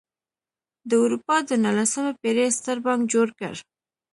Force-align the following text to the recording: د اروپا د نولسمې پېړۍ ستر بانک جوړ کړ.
د 0.89 0.91
اروپا 1.03 1.35
د 1.49 1.51
نولسمې 1.63 2.11
پېړۍ 2.21 2.49
ستر 2.57 2.77
بانک 2.85 3.01
جوړ 3.13 3.27
کړ. 3.39 3.55